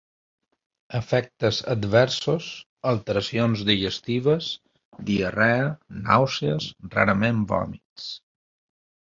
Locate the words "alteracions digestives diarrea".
2.91-5.71